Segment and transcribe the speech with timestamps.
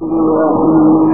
[0.00, 1.12] الرحيم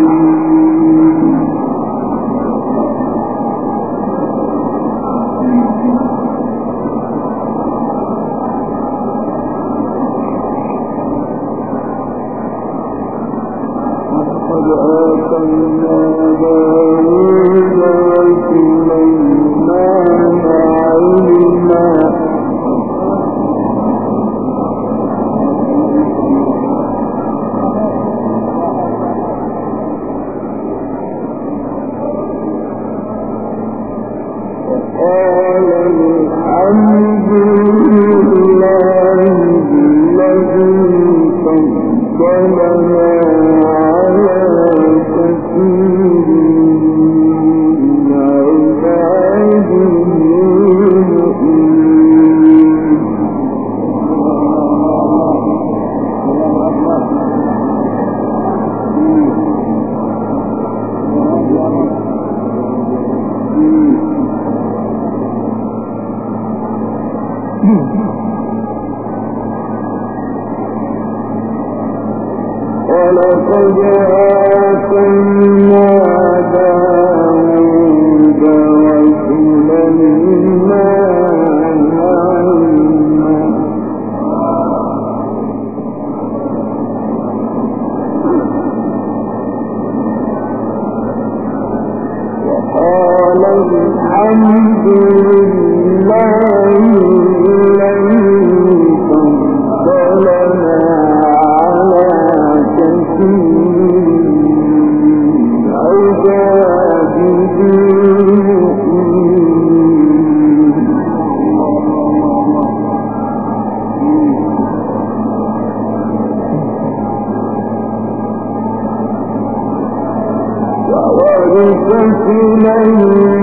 [121.58, 123.37] الْمُؤْمِنِينَ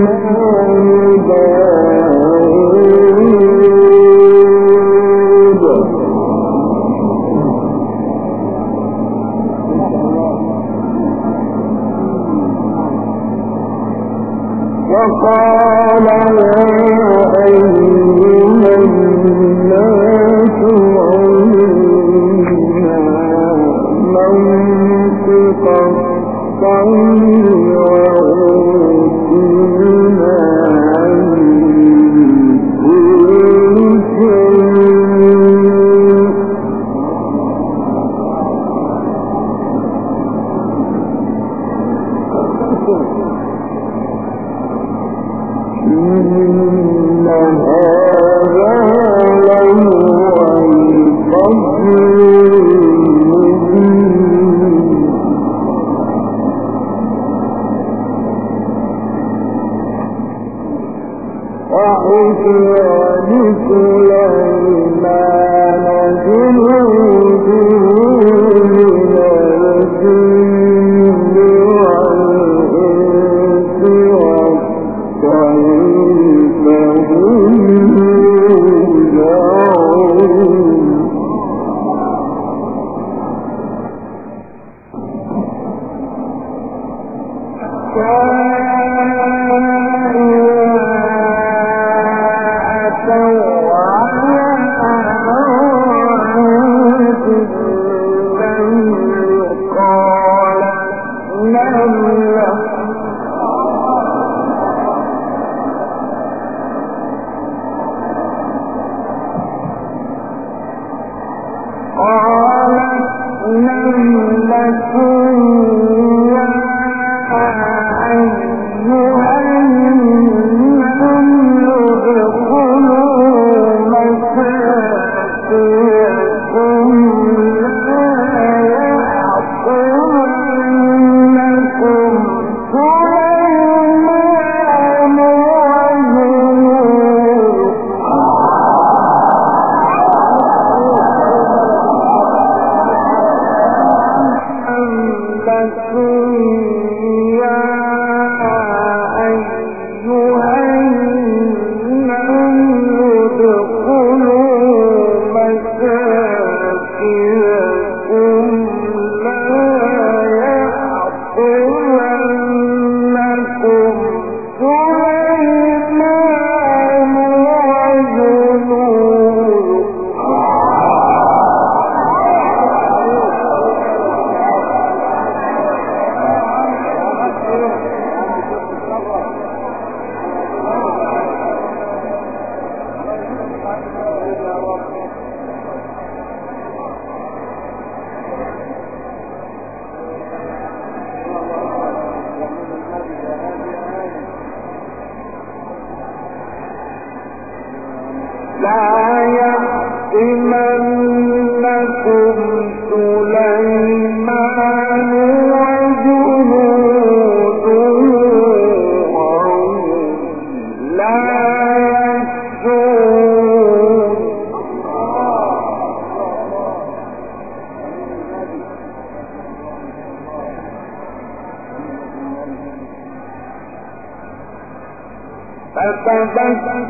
[225.76, 226.86] فتبسم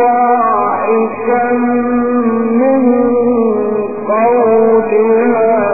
[0.00, 1.52] ضاحكا
[2.60, 2.82] من
[4.08, 5.73] قولها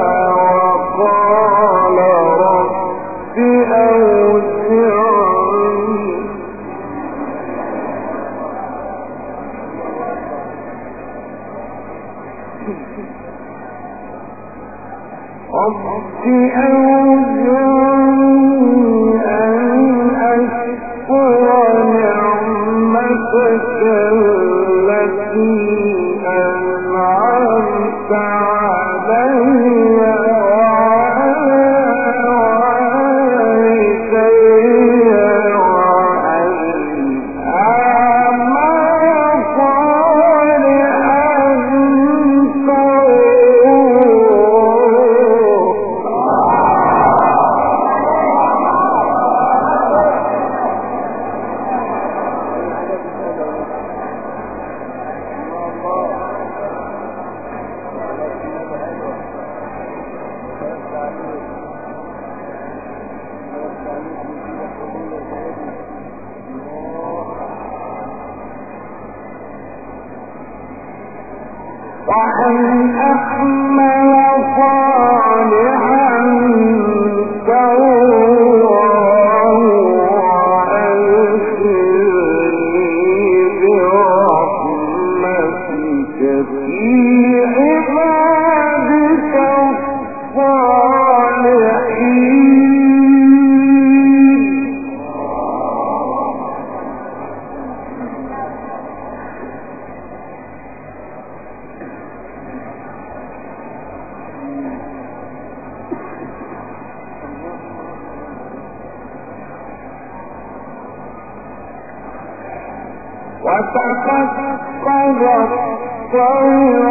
[113.50, 116.86] وتفقد الطير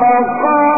[0.00, 0.75] فقال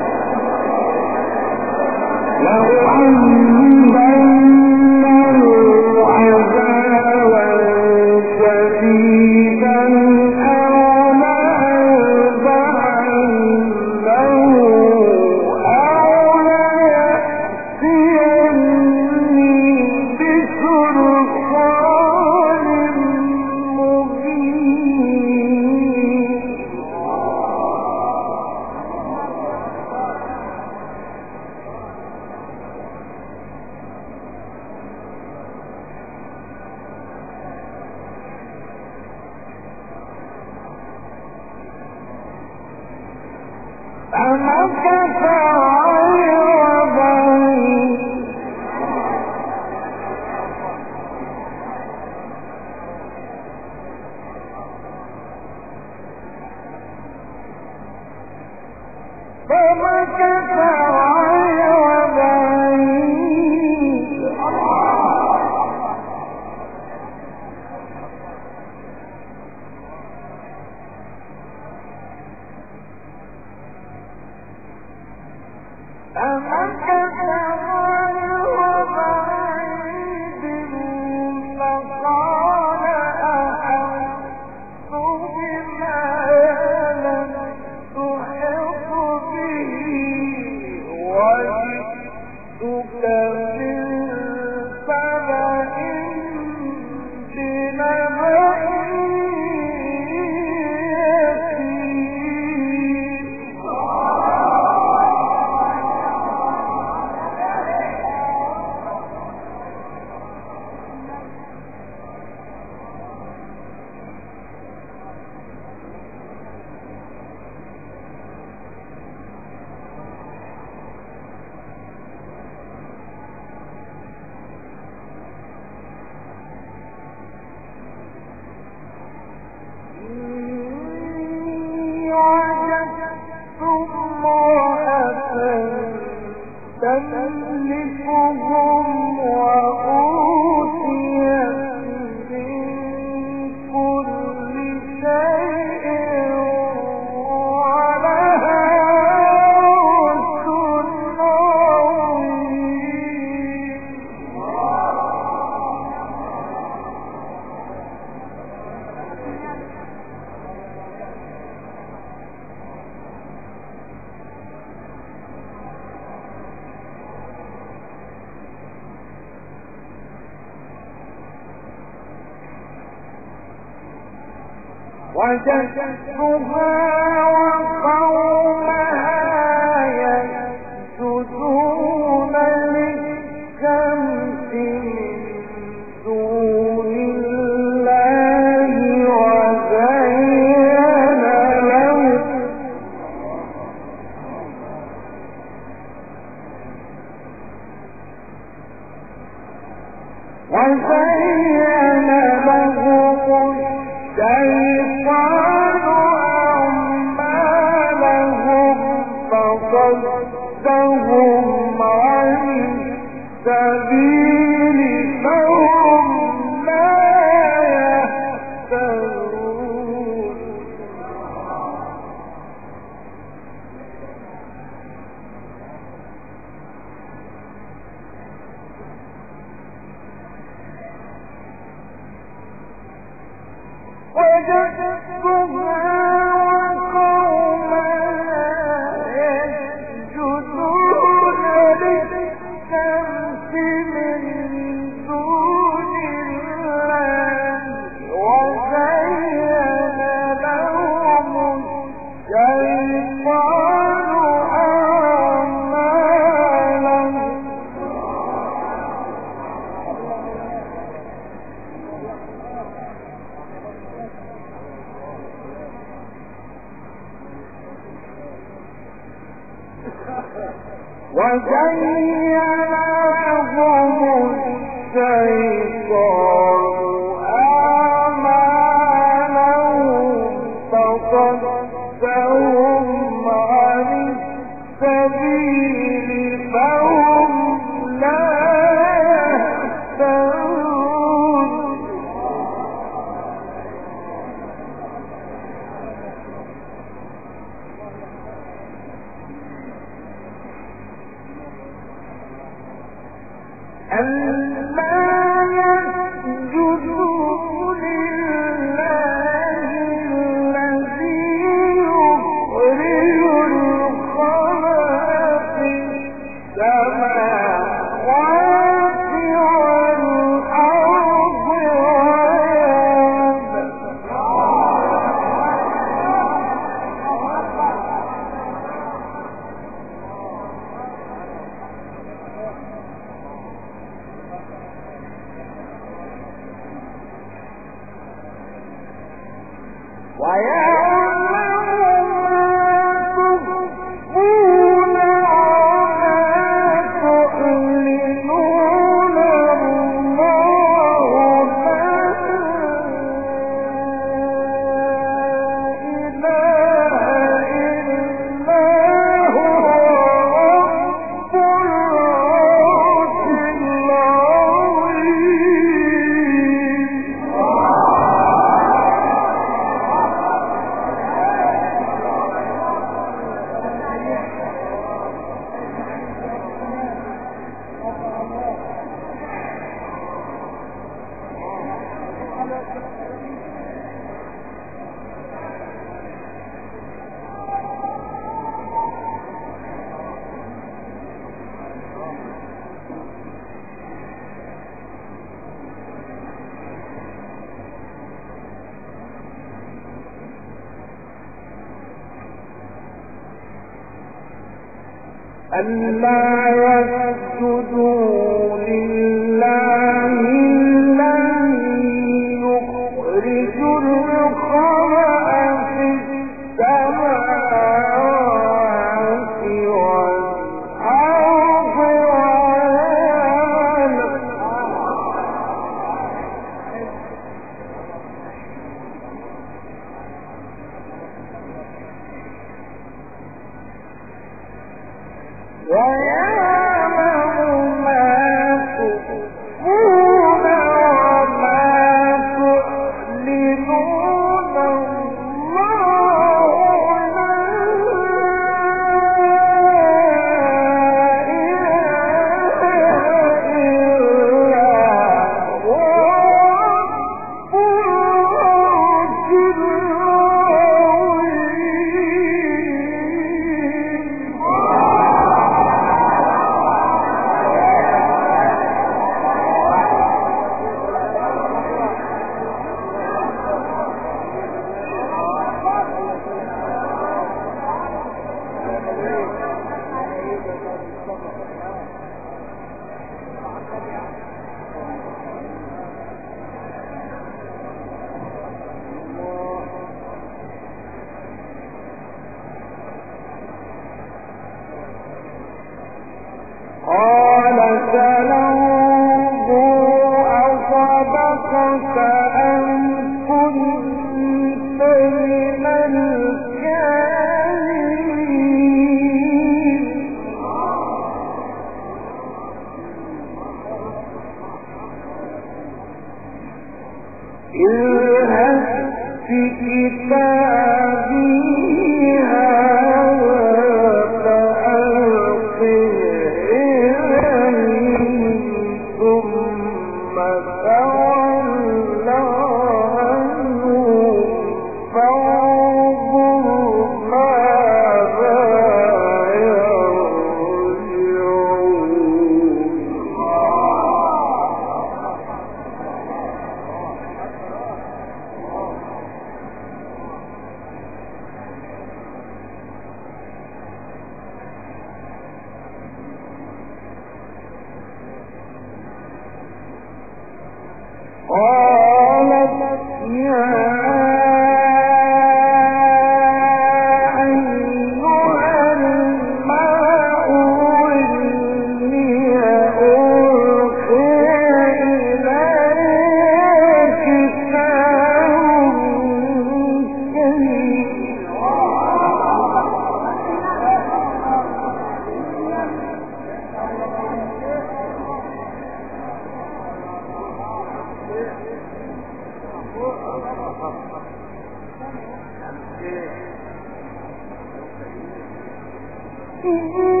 [599.43, 600.00] Mm-hmm.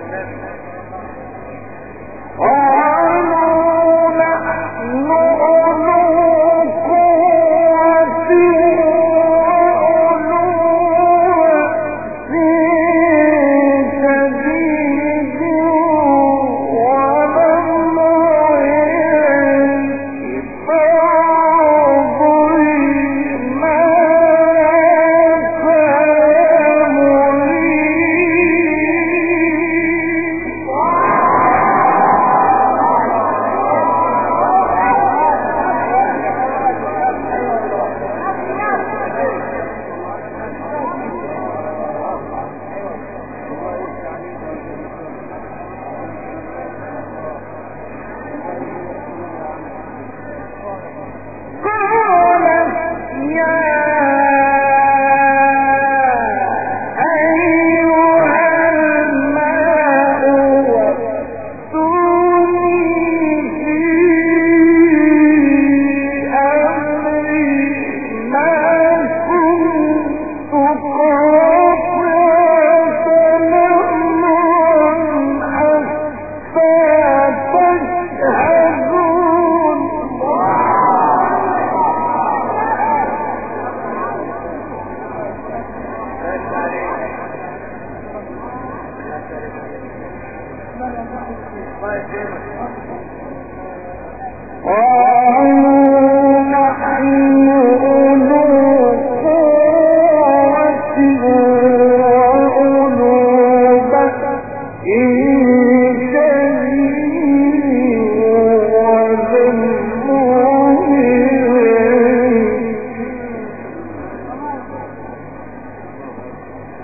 [0.00, 0.69] Amen.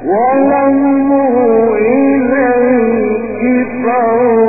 [0.05, 3.43] ولموا إليك
[3.85, 4.46] فانظري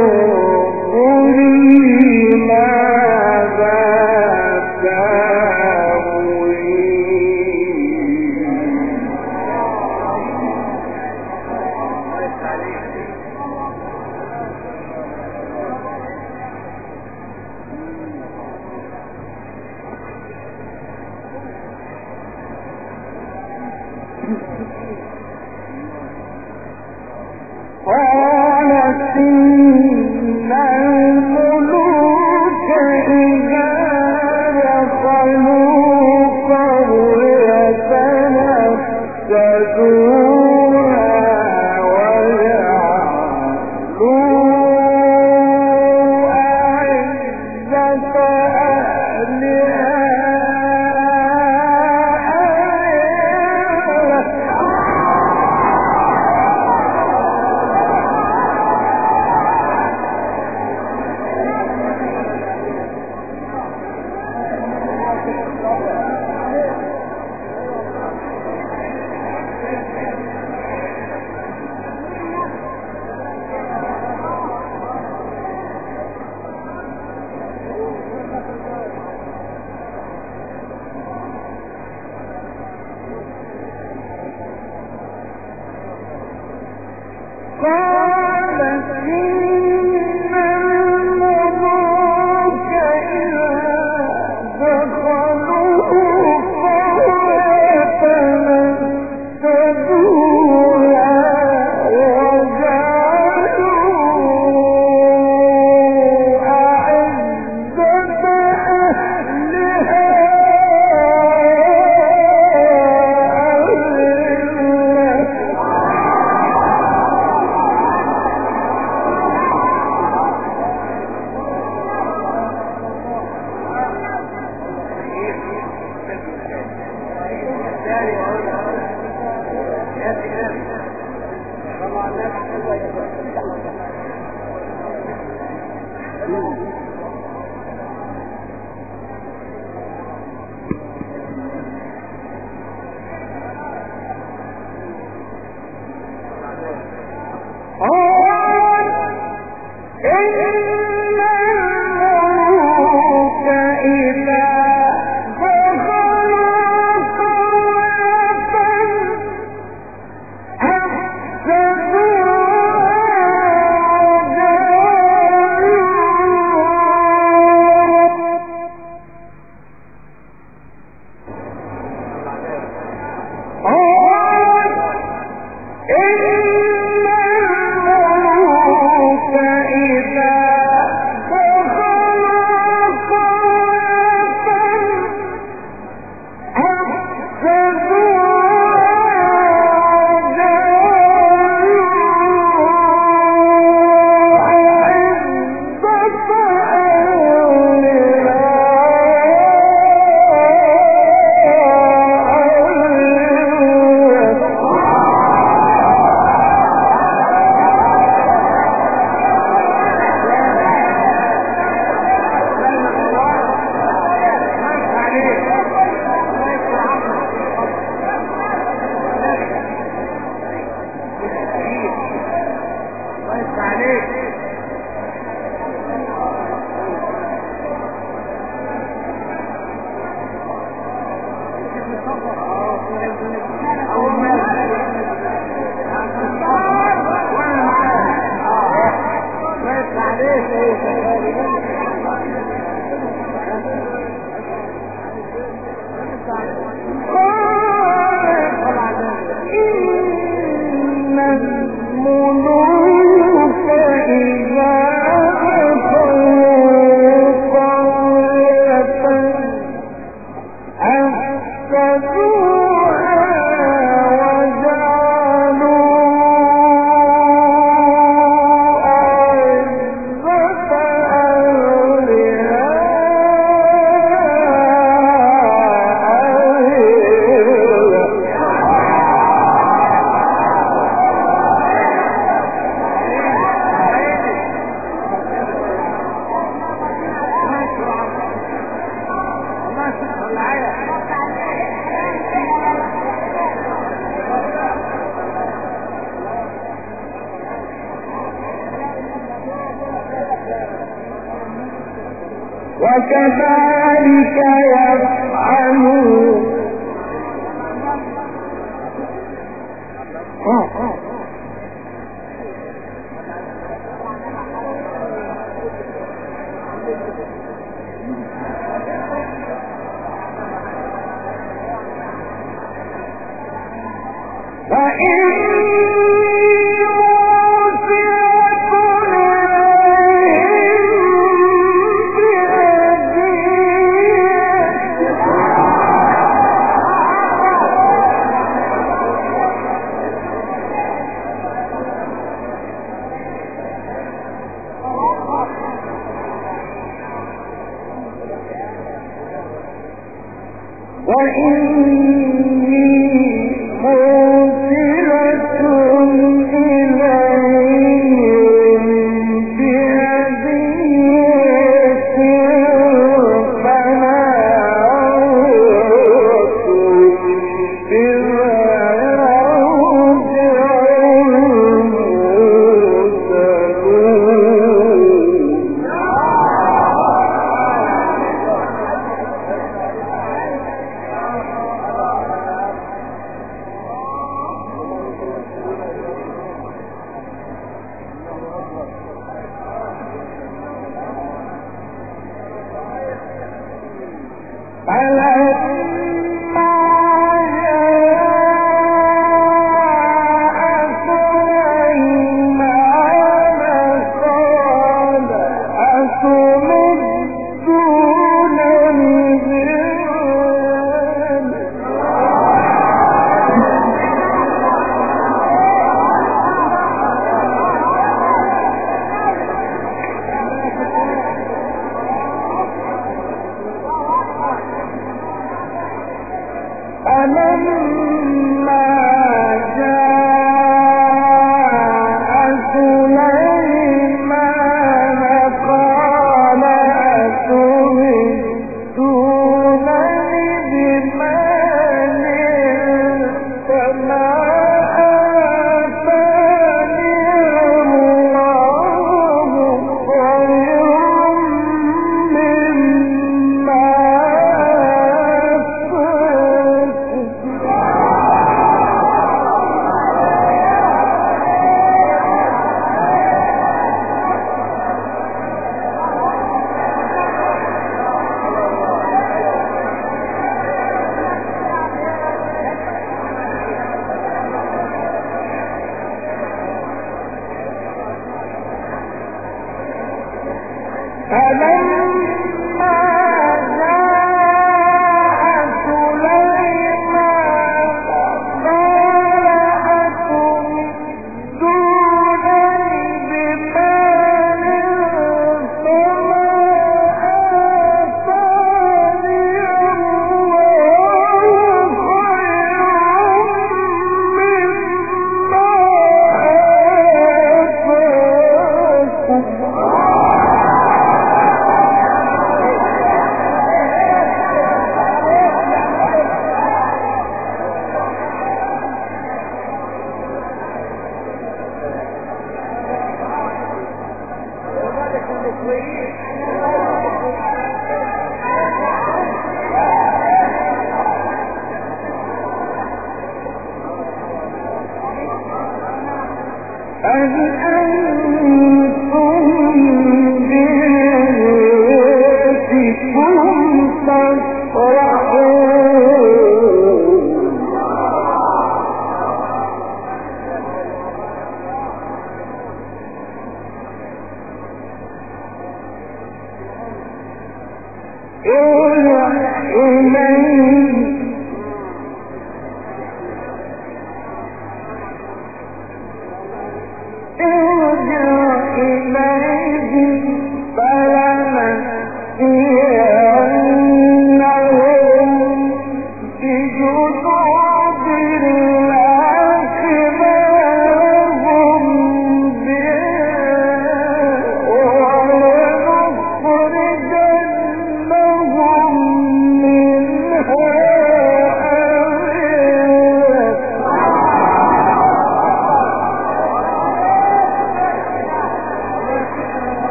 [351.18, 351.77] وإن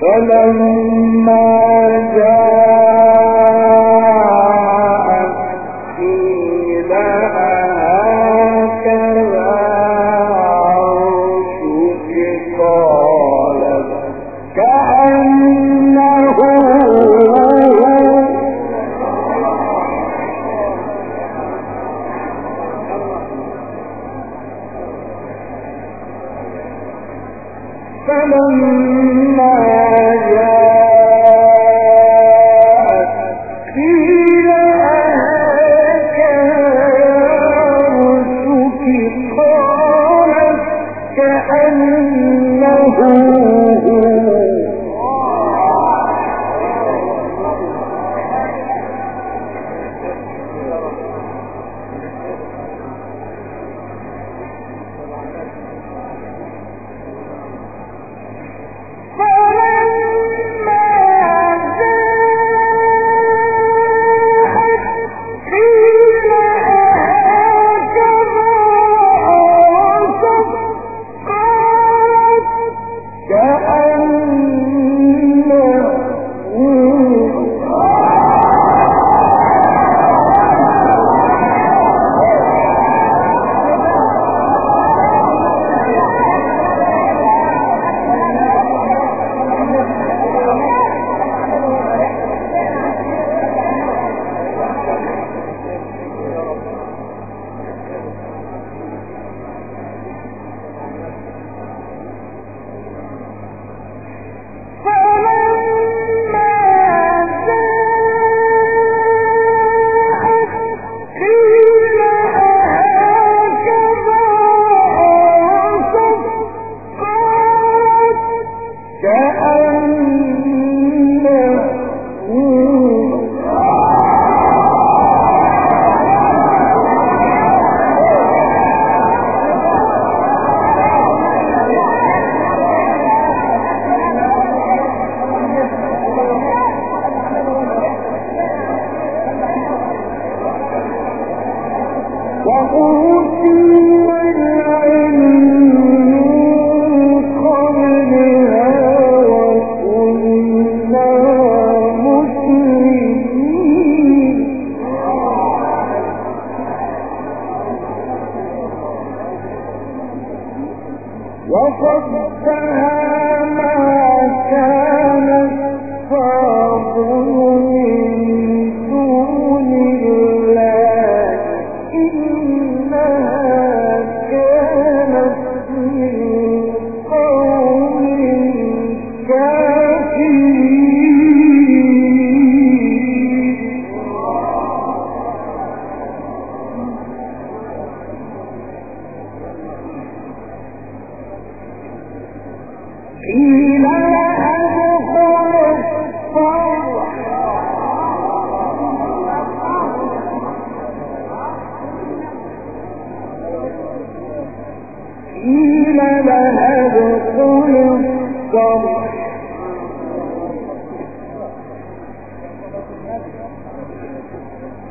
[0.00, 0.77] فلما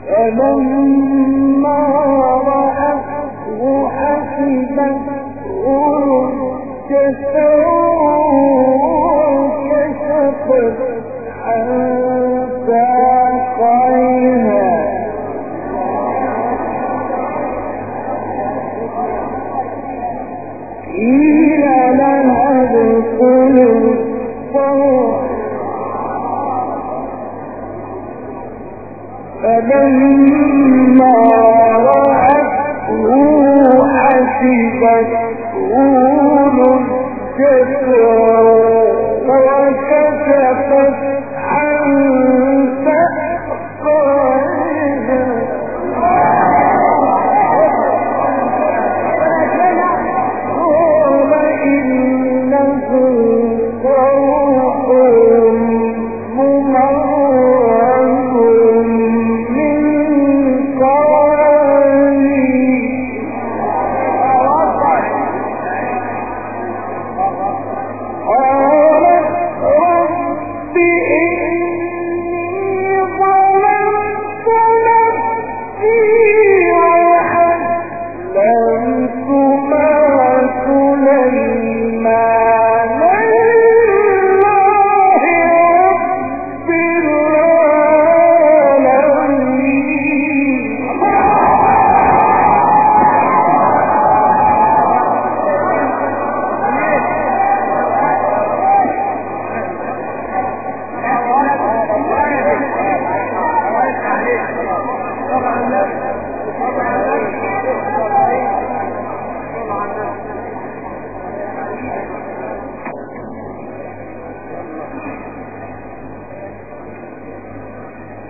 [0.07, 1.79] فلما
[2.47, 5.65] رأته حسبته
[6.89, 7.35] لجة
[9.57, 10.86] وكشفت
[29.87, 30.26] فلما